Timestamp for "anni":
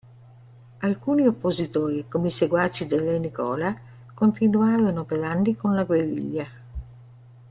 5.21-5.55